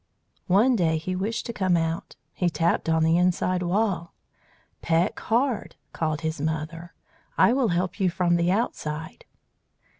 One 0.47 0.75
day 0.75 0.97
he 0.97 1.15
wished 1.15 1.45
to 1.45 1.53
come 1.53 1.77
out. 1.77 2.15
He 2.33 2.49
tapped 2.49 2.89
on 2.89 3.03
the 3.03 3.17
inside 3.17 3.61
wall. 3.61 4.15
"Peck 4.81 5.19
hard," 5.19 5.75
called 5.93 6.21
his 6.21 6.41
mother. 6.41 6.95
"I 7.37 7.53
will 7.53 7.67
help 7.67 7.99
you 7.99 8.09
from 8.09 8.35
the 8.35 8.49
outside." 8.51 9.25